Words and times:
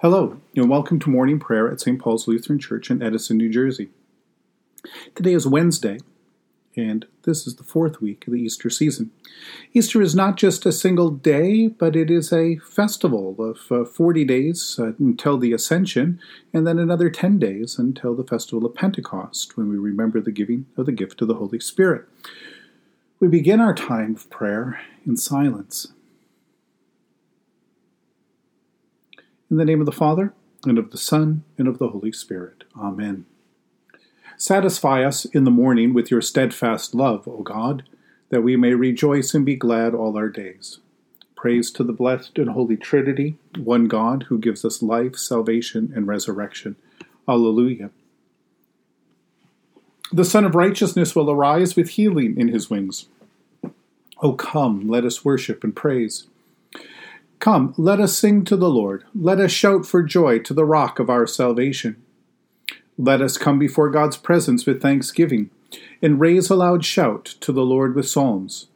Hello, 0.00 0.40
and 0.54 0.70
welcome 0.70 1.00
to 1.00 1.10
morning 1.10 1.40
prayer 1.40 1.68
at 1.68 1.80
St. 1.80 1.98
Paul's 1.98 2.28
Lutheran 2.28 2.60
Church 2.60 2.88
in 2.88 3.02
Edison, 3.02 3.36
New 3.36 3.50
Jersey. 3.50 3.88
Today 5.16 5.32
is 5.32 5.44
Wednesday, 5.44 5.98
and 6.76 7.04
this 7.24 7.48
is 7.48 7.56
the 7.56 7.64
fourth 7.64 8.00
week 8.00 8.24
of 8.28 8.32
the 8.32 8.38
Easter 8.38 8.70
season. 8.70 9.10
Easter 9.72 10.00
is 10.00 10.14
not 10.14 10.36
just 10.36 10.64
a 10.64 10.70
single 10.70 11.10
day, 11.10 11.66
but 11.66 11.96
it 11.96 12.12
is 12.12 12.32
a 12.32 12.58
festival 12.58 13.34
of 13.40 13.72
uh, 13.72 13.84
40 13.84 14.24
days 14.24 14.78
uh, 14.78 14.92
until 15.00 15.36
the 15.36 15.52
Ascension, 15.52 16.20
and 16.52 16.64
then 16.64 16.78
another 16.78 17.10
10 17.10 17.40
days 17.40 17.76
until 17.76 18.14
the 18.14 18.22
festival 18.22 18.64
of 18.64 18.76
Pentecost, 18.76 19.56
when 19.56 19.68
we 19.68 19.78
remember 19.78 20.20
the 20.20 20.30
giving 20.30 20.66
of 20.76 20.86
the 20.86 20.92
gift 20.92 21.20
of 21.22 21.26
the 21.26 21.34
Holy 21.34 21.58
Spirit. 21.58 22.04
We 23.18 23.26
begin 23.26 23.60
our 23.60 23.74
time 23.74 24.14
of 24.14 24.30
prayer 24.30 24.80
in 25.04 25.16
silence. 25.16 25.88
In 29.50 29.56
the 29.56 29.64
name 29.64 29.80
of 29.80 29.86
the 29.86 29.92
Father, 29.92 30.34
and 30.66 30.78
of 30.78 30.90
the 30.90 30.98
Son, 30.98 31.42
and 31.56 31.66
of 31.66 31.78
the 31.78 31.88
Holy 31.88 32.12
Spirit. 32.12 32.64
Amen. 32.76 33.24
Satisfy 34.36 35.02
us 35.02 35.24
in 35.24 35.44
the 35.44 35.50
morning 35.50 35.94
with 35.94 36.10
your 36.10 36.20
steadfast 36.20 36.94
love, 36.94 37.26
O 37.26 37.42
God, 37.42 37.82
that 38.28 38.42
we 38.42 38.56
may 38.56 38.74
rejoice 38.74 39.32
and 39.32 39.46
be 39.46 39.56
glad 39.56 39.94
all 39.94 40.18
our 40.18 40.28
days. 40.28 40.80
Praise 41.34 41.70
to 41.70 41.82
the 41.82 41.94
blessed 41.94 42.36
and 42.36 42.50
holy 42.50 42.76
Trinity, 42.76 43.38
one 43.56 43.86
God 43.86 44.24
who 44.24 44.38
gives 44.38 44.66
us 44.66 44.82
life, 44.82 45.16
salvation, 45.16 45.92
and 45.96 46.06
resurrection. 46.06 46.76
Alleluia. 47.26 47.90
The 50.12 50.24
Sun 50.24 50.44
of 50.44 50.54
Righteousness 50.54 51.16
will 51.16 51.30
arise 51.30 51.74
with 51.74 51.90
healing 51.90 52.38
in 52.38 52.48
his 52.48 52.68
wings. 52.68 53.06
O 54.20 54.34
come, 54.34 54.88
let 54.88 55.04
us 55.04 55.24
worship 55.24 55.64
and 55.64 55.74
praise. 55.74 56.26
Come, 57.38 57.72
let 57.76 58.00
us 58.00 58.18
sing 58.18 58.44
to 58.46 58.56
the 58.56 58.70
Lord. 58.70 59.04
Let 59.14 59.38
us 59.38 59.52
shout 59.52 59.86
for 59.86 60.02
joy 60.02 60.40
to 60.40 60.52
the 60.52 60.64
rock 60.64 60.98
of 60.98 61.08
our 61.08 61.26
salvation. 61.26 62.02
Let 62.96 63.22
us 63.22 63.38
come 63.38 63.60
before 63.60 63.90
God's 63.90 64.16
presence 64.16 64.66
with 64.66 64.82
thanksgiving, 64.82 65.50
and 66.02 66.18
raise 66.18 66.50
a 66.50 66.56
loud 66.56 66.84
shout 66.84 67.24
to 67.40 67.52
the 67.52 67.64
Lord 67.64 67.94
with 67.94 68.08
psalms. 68.08 68.66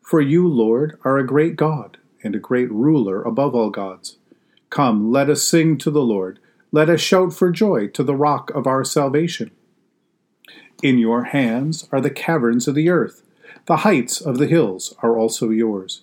For 0.00 0.20
you, 0.20 0.48
Lord, 0.48 0.98
are 1.04 1.16
a 1.16 1.26
great 1.26 1.54
God, 1.54 1.98
and 2.24 2.34
a 2.34 2.40
great 2.40 2.70
ruler 2.72 3.22
above 3.22 3.54
all 3.54 3.70
gods. 3.70 4.16
Come, 4.68 5.12
let 5.12 5.30
us 5.30 5.44
sing 5.44 5.78
to 5.78 5.90
the 5.90 6.02
Lord. 6.02 6.40
Let 6.72 6.90
us 6.90 7.00
shout 7.00 7.32
for 7.32 7.50
joy 7.50 7.86
to 7.88 8.02
the 8.02 8.16
rock 8.16 8.50
of 8.50 8.66
our 8.66 8.82
salvation. 8.84 9.52
In 10.82 10.98
your 10.98 11.24
hands 11.24 11.88
are 11.92 12.00
the 12.00 12.10
caverns 12.10 12.66
of 12.66 12.74
the 12.74 12.88
earth. 12.88 13.22
The 13.66 13.78
heights 13.78 14.20
of 14.20 14.38
the 14.38 14.48
hills 14.48 14.94
are 15.02 15.16
also 15.16 15.50
yours. 15.50 16.02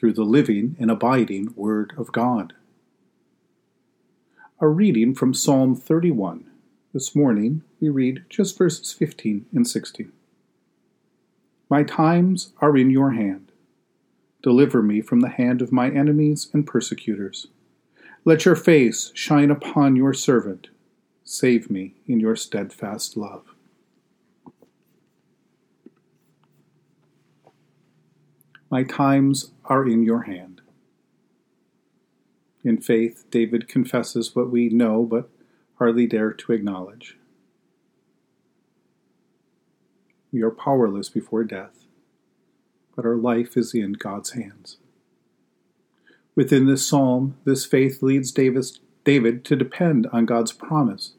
through 0.00 0.14
the 0.14 0.24
living 0.24 0.74
and 0.80 0.90
abiding 0.90 1.52
Word 1.54 1.92
of 1.98 2.10
God. 2.10 2.54
A 4.58 4.66
reading 4.66 5.14
from 5.14 5.34
Psalm 5.34 5.76
31. 5.76 6.50
This 6.94 7.14
morning 7.14 7.64
we 7.80 7.90
read 7.90 8.24
just 8.30 8.56
verses 8.56 8.94
15 8.94 9.44
and 9.52 9.68
16. 9.68 10.10
My 11.68 11.82
times 11.82 12.54
are 12.62 12.78
in 12.78 12.88
your 12.88 13.10
hand. 13.10 13.52
Deliver 14.42 14.82
me 14.82 15.02
from 15.02 15.20
the 15.20 15.28
hand 15.28 15.60
of 15.60 15.70
my 15.70 15.90
enemies 15.90 16.48
and 16.54 16.66
persecutors. 16.66 17.48
Let 18.24 18.46
your 18.46 18.56
face 18.56 19.12
shine 19.12 19.50
upon 19.50 19.96
your 19.96 20.14
servant. 20.14 20.68
Save 21.24 21.70
me 21.70 21.96
in 22.06 22.20
your 22.20 22.36
steadfast 22.36 23.18
love. 23.18 23.54
My 28.70 28.84
times 28.84 29.50
are 29.64 29.86
in 29.86 30.04
your 30.04 30.22
hand. 30.22 30.60
In 32.62 32.80
faith, 32.80 33.24
David 33.30 33.66
confesses 33.66 34.36
what 34.36 34.50
we 34.50 34.68
know 34.68 35.04
but 35.04 35.28
hardly 35.78 36.06
dare 36.06 36.32
to 36.32 36.52
acknowledge. 36.52 37.16
We 40.32 40.42
are 40.42 40.50
powerless 40.50 41.08
before 41.08 41.42
death, 41.42 41.86
but 42.94 43.04
our 43.04 43.16
life 43.16 43.56
is 43.56 43.74
in 43.74 43.94
God's 43.94 44.30
hands. 44.32 44.76
Within 46.36 46.66
this 46.66 46.86
psalm, 46.86 47.36
this 47.44 47.66
faith 47.66 48.02
leads 48.02 48.30
David 48.30 49.44
to 49.44 49.56
depend 49.56 50.06
on 50.12 50.26
God's 50.26 50.52
promise 50.52 51.14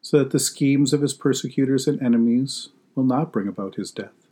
so 0.00 0.18
that 0.18 0.30
the 0.30 0.38
schemes 0.38 0.92
of 0.92 1.00
his 1.00 1.14
persecutors 1.14 1.88
and 1.88 2.00
enemies 2.00 2.68
will 2.94 3.04
not 3.04 3.32
bring 3.32 3.48
about 3.48 3.74
his 3.74 3.90
death. 3.90 4.23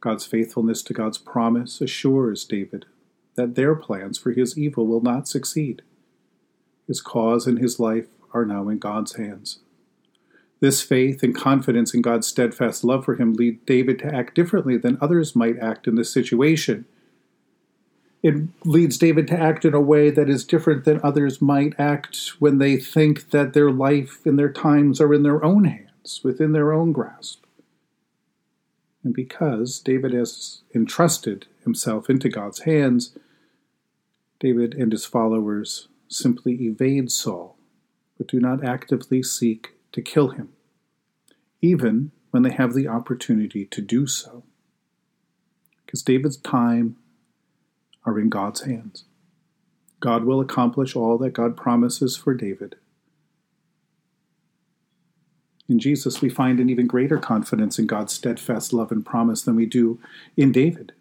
God's 0.00 0.24
faithfulness 0.24 0.82
to 0.84 0.94
God's 0.94 1.18
promise 1.18 1.80
assures 1.80 2.44
David 2.44 2.86
that 3.34 3.54
their 3.54 3.74
plans 3.74 4.18
for 4.18 4.32
his 4.32 4.58
evil 4.58 4.86
will 4.86 5.00
not 5.00 5.28
succeed. 5.28 5.82
His 6.86 7.00
cause 7.00 7.46
and 7.46 7.58
his 7.58 7.78
life 7.78 8.06
are 8.32 8.44
now 8.44 8.68
in 8.68 8.78
God's 8.78 9.14
hands. 9.14 9.60
This 10.60 10.82
faith 10.82 11.22
and 11.22 11.34
confidence 11.34 11.94
in 11.94 12.02
God's 12.02 12.26
steadfast 12.26 12.82
love 12.82 13.04
for 13.04 13.14
him 13.14 13.34
lead 13.34 13.64
David 13.64 13.98
to 14.00 14.12
act 14.12 14.34
differently 14.34 14.76
than 14.76 14.98
others 15.00 15.36
might 15.36 15.58
act 15.58 15.86
in 15.86 15.94
this 15.94 16.12
situation. 16.12 16.84
It 18.22 18.48
leads 18.64 18.98
David 18.98 19.28
to 19.28 19.38
act 19.38 19.64
in 19.64 19.74
a 19.74 19.80
way 19.80 20.10
that 20.10 20.28
is 20.28 20.44
different 20.44 20.84
than 20.84 21.00
others 21.04 21.40
might 21.40 21.78
act 21.78 22.32
when 22.40 22.58
they 22.58 22.76
think 22.76 23.30
that 23.30 23.52
their 23.52 23.70
life 23.70 24.26
and 24.26 24.36
their 24.36 24.52
times 24.52 25.00
are 25.00 25.14
in 25.14 25.22
their 25.22 25.44
own 25.44 25.64
hands, 25.64 26.20
within 26.24 26.52
their 26.52 26.72
own 26.72 26.90
grasp. 26.90 27.44
And 29.04 29.14
because 29.14 29.78
David 29.78 30.12
has 30.12 30.62
entrusted 30.74 31.46
himself 31.62 32.10
into 32.10 32.28
God's 32.28 32.60
hands, 32.60 33.16
David 34.40 34.74
and 34.74 34.92
his 34.92 35.04
followers 35.04 35.88
simply 36.08 36.54
evade 36.54 37.10
Saul, 37.10 37.56
but 38.16 38.28
do 38.28 38.40
not 38.40 38.64
actively 38.64 39.22
seek 39.22 39.74
to 39.92 40.02
kill 40.02 40.28
him, 40.28 40.50
even 41.60 42.12
when 42.30 42.42
they 42.42 42.52
have 42.52 42.74
the 42.74 42.88
opportunity 42.88 43.64
to 43.66 43.80
do 43.80 44.06
so. 44.06 44.44
Because 45.84 46.02
David's 46.02 46.36
time 46.36 46.96
are 48.04 48.18
in 48.18 48.28
God's 48.28 48.62
hands. 48.62 49.04
God 50.00 50.24
will 50.24 50.40
accomplish 50.40 50.94
all 50.94 51.18
that 51.18 51.32
God 51.32 51.56
promises 51.56 52.16
for 52.16 52.34
David. 52.34 52.76
In 55.68 55.78
Jesus, 55.78 56.22
we 56.22 56.30
find 56.30 56.60
an 56.60 56.70
even 56.70 56.86
greater 56.86 57.18
confidence 57.18 57.78
in 57.78 57.86
God's 57.86 58.12
steadfast 58.12 58.72
love 58.72 58.90
and 58.90 59.04
promise 59.04 59.42
than 59.42 59.54
we 59.54 59.66
do 59.66 60.00
in 60.36 60.50
David. 60.50 60.92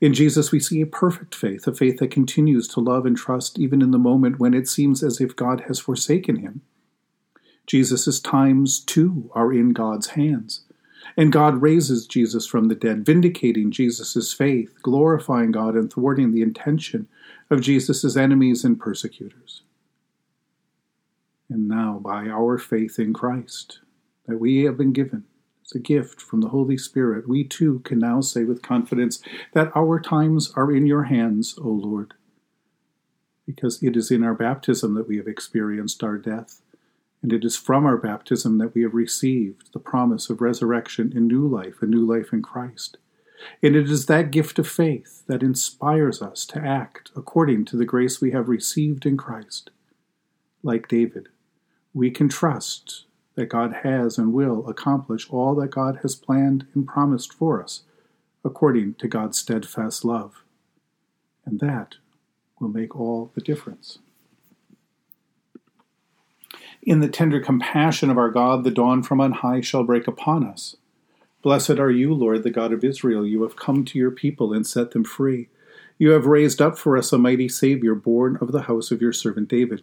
In 0.00 0.14
Jesus, 0.14 0.52
we 0.52 0.60
see 0.60 0.80
a 0.80 0.86
perfect 0.86 1.34
faith, 1.34 1.66
a 1.66 1.74
faith 1.74 1.98
that 1.98 2.10
continues 2.10 2.68
to 2.68 2.80
love 2.80 3.04
and 3.04 3.16
trust 3.16 3.58
even 3.58 3.82
in 3.82 3.90
the 3.90 3.98
moment 3.98 4.38
when 4.38 4.54
it 4.54 4.68
seems 4.68 5.02
as 5.02 5.20
if 5.20 5.34
God 5.34 5.62
has 5.62 5.80
forsaken 5.80 6.36
him. 6.36 6.62
Jesus' 7.66 8.20
times, 8.20 8.80
too, 8.80 9.30
are 9.34 9.52
in 9.52 9.70
God's 9.70 10.08
hands. 10.08 10.64
And 11.16 11.32
God 11.32 11.60
raises 11.60 12.06
Jesus 12.06 12.46
from 12.46 12.68
the 12.68 12.74
dead, 12.74 13.04
vindicating 13.04 13.70
Jesus' 13.70 14.32
faith, 14.32 14.74
glorifying 14.82 15.50
God, 15.50 15.74
and 15.74 15.92
thwarting 15.92 16.32
the 16.32 16.42
intention 16.42 17.08
of 17.50 17.60
Jesus' 17.60 18.16
enemies 18.16 18.64
and 18.64 18.78
persecutors. 18.78 19.62
And 21.50 21.68
now, 21.68 22.00
by 22.02 22.28
our 22.28 22.56
faith 22.56 22.98
in 22.98 23.12
Christ, 23.12 23.80
that 24.26 24.38
we 24.38 24.64
have 24.64 24.76
been 24.76 24.92
given 24.92 25.24
as 25.64 25.72
a 25.72 25.78
gift 25.78 26.20
from 26.20 26.40
the 26.40 26.48
Holy 26.48 26.76
Spirit, 26.76 27.28
we 27.28 27.44
too 27.44 27.80
can 27.80 27.98
now 27.98 28.20
say 28.20 28.44
with 28.44 28.62
confidence 28.62 29.22
that 29.52 29.70
our 29.76 30.00
times 30.00 30.52
are 30.56 30.72
in 30.72 30.86
your 30.86 31.04
hands, 31.04 31.56
O 31.58 31.68
Lord. 31.68 32.14
Because 33.46 33.82
it 33.82 33.96
is 33.96 34.10
in 34.10 34.22
our 34.22 34.34
baptism 34.34 34.94
that 34.94 35.08
we 35.08 35.16
have 35.16 35.26
experienced 35.26 36.02
our 36.02 36.18
death, 36.18 36.60
and 37.22 37.32
it 37.32 37.44
is 37.44 37.56
from 37.56 37.86
our 37.86 37.96
baptism 37.96 38.58
that 38.58 38.74
we 38.74 38.82
have 38.82 38.94
received 38.94 39.72
the 39.72 39.78
promise 39.78 40.28
of 40.30 40.40
resurrection 40.40 41.12
in 41.14 41.28
new 41.28 41.46
life, 41.46 41.76
a 41.80 41.86
new 41.86 42.04
life 42.04 42.32
in 42.32 42.42
Christ. 42.42 42.98
And 43.62 43.74
it 43.74 43.90
is 43.90 44.06
that 44.06 44.30
gift 44.30 44.58
of 44.58 44.68
faith 44.68 45.24
that 45.26 45.42
inspires 45.42 46.22
us 46.22 46.46
to 46.46 46.60
act 46.60 47.10
according 47.16 47.64
to 47.66 47.76
the 47.76 47.84
grace 47.84 48.20
we 48.20 48.30
have 48.32 48.48
received 48.48 49.04
in 49.04 49.16
Christ. 49.16 49.70
Like 50.62 50.86
David, 50.86 51.28
we 51.92 52.10
can 52.10 52.28
trust 52.28 53.04
that 53.34 53.46
God 53.48 53.72
has 53.82 54.18
and 54.18 54.32
will 54.32 54.68
accomplish 54.68 55.28
all 55.30 55.54
that 55.56 55.70
God 55.70 56.00
has 56.02 56.14
planned 56.14 56.66
and 56.74 56.86
promised 56.86 57.32
for 57.32 57.62
us, 57.62 57.82
according 58.44 58.94
to 58.94 59.08
God's 59.08 59.38
steadfast 59.38 60.04
love. 60.04 60.44
And 61.44 61.60
that 61.60 61.96
will 62.60 62.68
make 62.68 62.94
all 62.94 63.30
the 63.34 63.40
difference. 63.40 63.98
In 66.82 67.00
the 67.00 67.08
tender 67.08 67.40
compassion 67.40 68.10
of 68.10 68.18
our 68.18 68.30
God, 68.30 68.64
the 68.64 68.70
dawn 68.70 69.02
from 69.02 69.20
on 69.20 69.32
high 69.32 69.60
shall 69.60 69.84
break 69.84 70.08
upon 70.08 70.44
us. 70.44 70.76
Blessed 71.40 71.78
are 71.78 71.90
you, 71.90 72.14
Lord, 72.14 72.42
the 72.42 72.50
God 72.50 72.72
of 72.72 72.84
Israel. 72.84 73.26
You 73.26 73.42
have 73.42 73.56
come 73.56 73.84
to 73.84 73.98
your 73.98 74.10
people 74.10 74.52
and 74.52 74.66
set 74.66 74.92
them 74.92 75.04
free. 75.04 75.48
You 75.98 76.10
have 76.10 76.26
raised 76.26 76.60
up 76.60 76.78
for 76.78 76.96
us 76.96 77.12
a 77.12 77.18
mighty 77.18 77.48
Savior, 77.48 77.94
born 77.94 78.36
of 78.40 78.52
the 78.52 78.62
house 78.62 78.90
of 78.90 79.00
your 79.00 79.12
servant 79.12 79.48
David. 79.48 79.82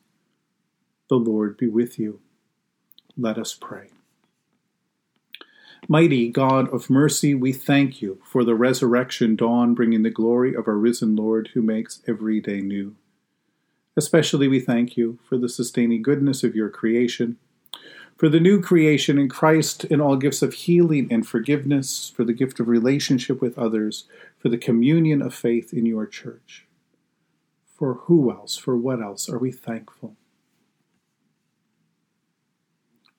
The 1.11 1.17
Lord 1.17 1.57
be 1.57 1.67
with 1.67 1.99
you. 1.99 2.21
Let 3.17 3.37
us 3.37 3.53
pray. 3.53 3.89
Mighty 5.89 6.29
God 6.29 6.73
of 6.73 6.89
mercy, 6.89 7.35
we 7.35 7.51
thank 7.51 8.01
you 8.01 8.21
for 8.23 8.45
the 8.45 8.55
resurrection 8.55 9.35
dawn 9.35 9.73
bringing 9.73 10.03
the 10.03 10.09
glory 10.09 10.55
of 10.55 10.69
our 10.69 10.77
risen 10.77 11.17
Lord 11.17 11.49
who 11.53 11.61
makes 11.61 12.01
every 12.07 12.39
day 12.39 12.61
new. 12.61 12.95
Especially 13.97 14.47
we 14.47 14.61
thank 14.61 14.95
you 14.95 15.19
for 15.27 15.37
the 15.37 15.49
sustaining 15.49 16.01
goodness 16.01 16.45
of 16.45 16.55
your 16.55 16.69
creation, 16.69 17.35
for 18.15 18.29
the 18.29 18.39
new 18.39 18.61
creation 18.61 19.19
in 19.19 19.27
Christ 19.27 19.83
in 19.83 19.99
all 19.99 20.15
gifts 20.15 20.41
of 20.41 20.53
healing 20.53 21.11
and 21.11 21.27
forgiveness, 21.27 22.13
for 22.15 22.23
the 22.23 22.31
gift 22.31 22.61
of 22.61 22.69
relationship 22.69 23.41
with 23.41 23.59
others, 23.59 24.05
for 24.37 24.47
the 24.47 24.57
communion 24.57 25.21
of 25.21 25.35
faith 25.35 25.73
in 25.73 25.85
your 25.85 26.07
church. 26.07 26.67
For 27.65 27.95
who 27.95 28.31
else, 28.31 28.55
for 28.55 28.77
what 28.77 29.01
else 29.01 29.27
are 29.27 29.39
we 29.39 29.51
thankful? 29.51 30.15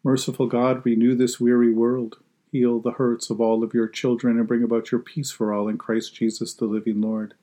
Merciful 0.04 0.46
God, 0.46 0.84
renew 0.84 1.14
this 1.14 1.38
weary 1.38 1.72
world, 1.72 2.18
heal 2.50 2.80
the 2.80 2.92
hurts 2.92 3.30
of 3.30 3.40
all 3.40 3.62
of 3.62 3.72
your 3.72 3.86
children, 3.86 4.36
and 4.36 4.48
bring 4.48 4.64
about 4.64 4.90
your 4.90 5.00
peace 5.00 5.30
for 5.30 5.54
all 5.54 5.68
in 5.68 5.78
Christ 5.78 6.14
Jesus, 6.14 6.52
the 6.52 6.64
living 6.64 7.00
Lord. 7.00 7.34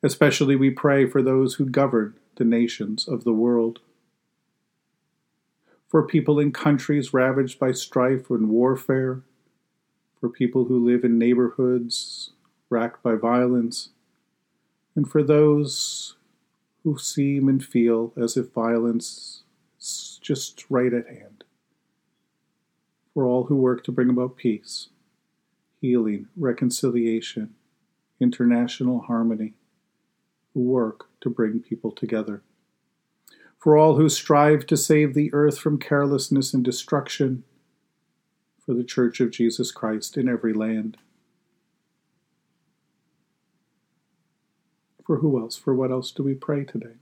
Especially 0.00 0.54
we 0.54 0.70
pray 0.70 1.06
for 1.06 1.22
those 1.22 1.54
who 1.54 1.64
govern 1.64 2.14
the 2.36 2.44
nations 2.44 3.08
of 3.08 3.24
the 3.24 3.32
world. 3.32 3.80
For 5.88 6.06
people 6.06 6.38
in 6.38 6.52
countries 6.52 7.12
ravaged 7.12 7.58
by 7.58 7.72
strife 7.72 8.30
and 8.30 8.48
warfare, 8.48 9.22
for 10.20 10.28
people 10.28 10.66
who 10.66 10.86
live 10.86 11.02
in 11.02 11.18
neighborhoods 11.18 12.30
racked 12.70 13.02
by 13.02 13.16
violence, 13.16 13.90
and 14.94 15.10
for 15.10 15.22
those 15.22 16.14
who 16.84 16.96
seem 16.96 17.48
and 17.48 17.64
feel 17.64 18.12
as 18.16 18.36
if 18.36 18.52
violence 18.52 19.42
is 19.80 20.20
just 20.22 20.64
right 20.70 20.92
at 20.94 21.08
hand. 21.08 21.42
For 23.14 23.26
all 23.26 23.44
who 23.44 23.56
work 23.56 23.84
to 23.84 23.92
bring 23.92 24.08
about 24.08 24.36
peace, 24.36 24.88
healing, 25.80 26.28
reconciliation, 26.36 27.54
international 28.20 29.02
harmony 29.02 29.54
who 30.54 30.60
work 30.60 31.08
to 31.20 31.28
bring 31.28 31.60
people 31.60 31.90
together. 31.90 32.42
For 33.58 33.76
all 33.76 33.96
who 33.96 34.08
strive 34.08 34.66
to 34.66 34.76
save 34.76 35.14
the 35.14 35.32
earth 35.32 35.58
from 35.58 35.78
carelessness 35.78 36.54
and 36.54 36.64
destruction, 36.64 37.44
for 38.64 38.74
the 38.74 38.84
Church 38.84 39.20
of 39.20 39.30
Jesus 39.30 39.70
Christ 39.70 40.16
in 40.16 40.28
every 40.28 40.52
land. 40.52 40.96
For 45.04 45.18
who 45.18 45.40
else? 45.40 45.56
For 45.56 45.74
what 45.74 45.90
else 45.90 46.12
do 46.12 46.22
we 46.22 46.34
pray 46.34 46.64
today? 46.64 47.01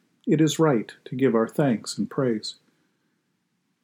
It 0.31 0.39
is 0.39 0.59
right 0.59 0.89
to 1.03 1.15
give 1.17 1.35
our 1.35 1.45
thanks 1.49 1.97
and 1.97 2.09
praise. 2.09 2.55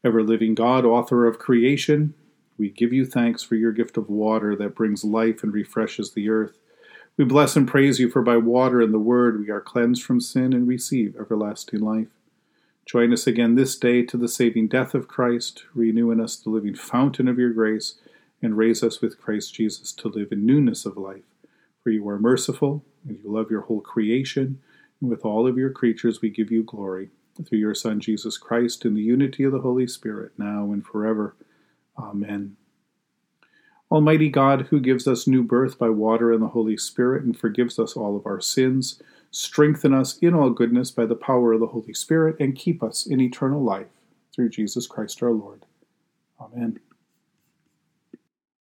Ever 0.02 0.24
living 0.24 0.56
God, 0.56 0.86
author 0.86 1.28
of 1.28 1.40
creation, 1.40 2.14
we 2.58 2.70
give 2.70 2.94
you 2.94 3.06
thanks 3.06 3.44
for 3.44 3.56
your 3.56 3.74
gift 3.74 3.98
of 3.98 4.08
water 4.08 4.56
that 4.56 4.74
brings 4.74 5.04
life 5.04 5.44
and 5.44 5.52
refreshes 5.52 6.14
the 6.14 6.30
earth. 6.30 6.58
We 7.18 7.26
bless 7.26 7.58
and 7.58 7.68
praise 7.68 8.00
you, 8.00 8.10
for 8.10 8.22
by 8.22 8.38
water 8.38 8.80
and 8.80 8.94
the 8.94 8.98
word 8.98 9.42
we 9.42 9.50
are 9.50 9.60
cleansed 9.60 10.02
from 10.04 10.22
sin 10.22 10.54
and 10.54 10.70
receive 10.70 11.18
everlasting 11.20 11.82
life. 11.82 12.08
Join 12.86 13.12
us 13.12 13.28
again 13.28 13.56
this 13.56 13.76
day 13.76 14.04
to 14.04 14.16
the 14.16 14.30
saving 14.30 14.70
death 14.70 14.94
of 14.94 15.10
Christ, 15.10 15.66
renew 15.76 16.12
in 16.12 16.22
us 16.22 16.38
the 16.38 16.50
living 16.50 16.76
fountain 16.76 17.28
of 17.28 17.38
your 17.38 17.52
grace, 17.52 17.96
and 18.42 18.56
raise 18.56 18.82
us 18.84 19.02
with 19.02 19.20
Christ 19.20 19.54
Jesus 19.54 19.92
to 19.92 20.08
live 20.08 20.32
in 20.32 20.46
newness 20.46 20.86
of 20.86 20.96
life. 20.96 21.26
For 21.84 21.90
you 21.90 22.08
are 22.08 22.18
merciful, 22.18 22.86
and 23.06 23.20
you 23.22 23.30
love 23.30 23.52
your 23.52 23.64
whole 23.64 23.82
creation, 23.82 24.62
with 25.02 25.26
all 25.26 25.48
of 25.48 25.58
your 25.58 25.70
creatures 25.70 26.22
we 26.22 26.30
give 26.30 26.52
you 26.52 26.64
glory. 26.64 27.10
Through 27.46 27.60
your 27.60 27.76
Son 27.76 28.00
Jesus 28.00 28.38
Christ, 28.38 28.84
in 28.84 28.96
the 28.96 29.02
unity 29.02 29.44
of 29.44 29.52
the 29.52 29.62
Holy 29.62 29.88
Spirit, 29.88 30.32
now 30.38 30.72
and 30.72 30.84
forever. 30.84 31.36
Amen. 31.98 32.58
Almighty 33.92 34.30
God, 34.30 34.68
who 34.70 34.80
gives 34.80 35.08
us 35.08 35.28
new 35.28 35.44
birth 35.44 35.78
by 35.78 35.90
water 35.90 36.34
and 36.34 36.42
the 36.42 36.48
Holy 36.48 36.78
Spirit 36.78 37.24
and 37.24 37.38
forgives 37.38 37.80
us 37.80 37.96
all 37.96 38.18
of 38.18 38.26
our 38.26 38.42
sins, 38.42 39.02
strengthen 39.32 39.94
us 39.94 40.18
in 40.18 40.34
all 40.34 40.50
goodness 40.50 40.92
by 40.92 41.06
the 41.06 41.16
power 41.16 41.54
of 41.54 41.60
the 41.60 41.68
Holy 41.68 41.94
Spirit 41.94 42.36
and 42.40 42.56
keep 42.56 42.84
us 42.84 43.06
in 43.06 43.22
eternal 43.22 43.64
life 43.64 43.88
through 44.34 44.50
Jesus 44.50 44.88
Christ 44.88 45.24
our 45.24 45.32
Lord. 45.32 45.66
Amen. 46.40 46.80